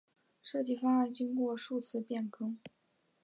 [0.41, 2.57] 设计方案经过数次变更。